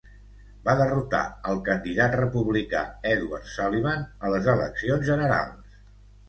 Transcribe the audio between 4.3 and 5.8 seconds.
les eleccions generals.